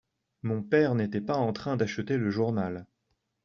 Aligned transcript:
Mon 0.41 0.63
père 0.63 0.95
n'était 0.95 1.21
pas 1.21 1.37
en 1.37 1.53
train 1.53 1.77
d'acheter 1.77 2.17
le 2.17 2.31
journal. 2.31 2.87